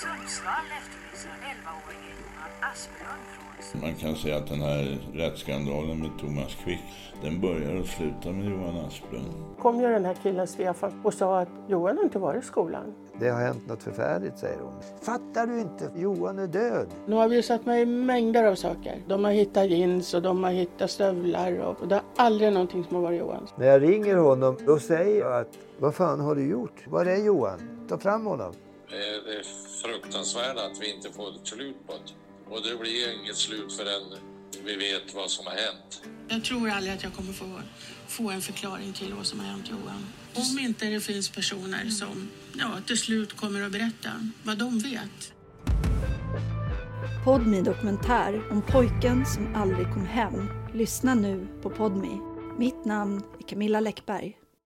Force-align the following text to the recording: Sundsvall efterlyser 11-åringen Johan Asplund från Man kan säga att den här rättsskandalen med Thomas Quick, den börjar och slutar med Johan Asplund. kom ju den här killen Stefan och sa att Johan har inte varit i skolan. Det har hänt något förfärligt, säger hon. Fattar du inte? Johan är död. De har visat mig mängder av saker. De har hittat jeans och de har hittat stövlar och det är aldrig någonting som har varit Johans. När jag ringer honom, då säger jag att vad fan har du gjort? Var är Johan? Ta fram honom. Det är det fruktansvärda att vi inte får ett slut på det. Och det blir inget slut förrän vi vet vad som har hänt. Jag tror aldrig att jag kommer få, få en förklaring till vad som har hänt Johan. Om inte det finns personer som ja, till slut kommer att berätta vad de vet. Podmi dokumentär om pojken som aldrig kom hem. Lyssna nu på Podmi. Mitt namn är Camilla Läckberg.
Sundsvall 0.00 0.66
efterlyser 0.78 1.30
11-åringen 1.52 2.16
Johan 2.22 2.70
Asplund 2.72 3.22
från 3.70 3.80
Man 3.80 3.94
kan 3.94 4.16
säga 4.16 4.36
att 4.36 4.48
den 4.48 4.60
här 4.60 4.98
rättsskandalen 5.14 5.98
med 5.98 6.10
Thomas 6.20 6.56
Quick, 6.64 6.80
den 7.22 7.40
börjar 7.40 7.80
och 7.80 7.86
slutar 7.86 8.32
med 8.32 8.50
Johan 8.50 8.76
Asplund. 8.86 9.26
kom 9.58 9.80
ju 9.80 9.88
den 9.88 10.04
här 10.04 10.16
killen 10.22 10.46
Stefan 10.46 11.00
och 11.04 11.14
sa 11.14 11.40
att 11.40 11.48
Johan 11.68 11.96
har 11.96 12.04
inte 12.04 12.18
varit 12.18 12.44
i 12.44 12.46
skolan. 12.46 12.94
Det 13.18 13.28
har 13.28 13.40
hänt 13.40 13.68
något 13.68 13.82
förfärligt, 13.82 14.38
säger 14.38 14.58
hon. 14.60 14.72
Fattar 15.02 15.46
du 15.46 15.60
inte? 15.60 15.90
Johan 15.96 16.38
är 16.38 16.46
död. 16.46 16.86
De 17.06 17.12
har 17.12 17.28
visat 17.28 17.66
mig 17.66 17.86
mängder 17.86 18.44
av 18.44 18.54
saker. 18.54 18.98
De 19.08 19.24
har 19.24 19.32
hittat 19.32 19.70
jeans 19.70 20.14
och 20.14 20.22
de 20.22 20.44
har 20.44 20.50
hittat 20.50 20.90
stövlar 20.90 21.58
och 21.58 21.88
det 21.88 21.94
är 21.94 22.02
aldrig 22.16 22.52
någonting 22.52 22.84
som 22.84 22.96
har 22.96 23.02
varit 23.02 23.18
Johans. 23.18 23.54
När 23.56 23.66
jag 23.66 23.82
ringer 23.82 24.16
honom, 24.16 24.56
då 24.66 24.78
säger 24.78 25.20
jag 25.20 25.40
att 25.40 25.58
vad 25.78 25.94
fan 25.94 26.20
har 26.20 26.34
du 26.34 26.50
gjort? 26.50 26.86
Var 26.86 27.06
är 27.06 27.24
Johan? 27.24 27.86
Ta 27.88 27.98
fram 27.98 28.26
honom. 28.26 28.52
Det 28.90 28.96
är 28.96 29.20
det 29.24 29.42
fruktansvärda 29.82 30.66
att 30.66 30.80
vi 30.80 30.94
inte 30.94 31.12
får 31.12 31.36
ett 31.36 31.46
slut 31.46 31.76
på 31.86 31.92
det. 31.92 32.54
Och 32.54 32.62
det 32.62 32.76
blir 32.76 33.20
inget 33.20 33.36
slut 33.36 33.72
förrän 33.72 34.18
vi 34.64 34.76
vet 34.76 35.14
vad 35.14 35.30
som 35.30 35.46
har 35.46 35.52
hänt. 35.52 36.02
Jag 36.28 36.44
tror 36.44 36.70
aldrig 36.70 36.94
att 36.94 37.02
jag 37.02 37.14
kommer 37.14 37.32
få, 37.32 37.60
få 38.08 38.30
en 38.30 38.40
förklaring 38.40 38.92
till 38.92 39.14
vad 39.14 39.26
som 39.26 39.40
har 39.40 39.46
hänt 39.46 39.70
Johan. 39.70 40.06
Om 40.34 40.58
inte 40.58 40.86
det 40.86 41.00
finns 41.00 41.30
personer 41.30 41.88
som 41.88 42.30
ja, 42.58 42.70
till 42.86 42.98
slut 42.98 43.36
kommer 43.36 43.62
att 43.62 43.72
berätta 43.72 44.10
vad 44.42 44.58
de 44.58 44.78
vet. 44.78 45.32
Podmi 47.24 47.62
dokumentär 47.62 48.42
om 48.50 48.62
pojken 48.62 49.26
som 49.26 49.54
aldrig 49.54 49.86
kom 49.86 50.06
hem. 50.06 50.50
Lyssna 50.74 51.14
nu 51.14 51.46
på 51.62 51.70
Podmi. 51.70 52.20
Mitt 52.58 52.84
namn 52.84 53.22
är 53.38 53.48
Camilla 53.48 53.80
Läckberg. 53.80 54.39